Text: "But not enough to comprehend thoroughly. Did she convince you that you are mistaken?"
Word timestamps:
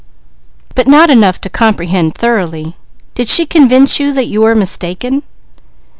"But 0.73 0.87
not 0.87 1.11
enough 1.11 1.39
to 1.41 1.47
comprehend 1.47 2.15
thoroughly. 2.15 2.75
Did 3.13 3.27
she 3.29 3.45
convince 3.45 3.99
you 3.99 4.11
that 4.13 4.25
you 4.25 4.43
are 4.45 4.55
mistaken?" 4.55 5.21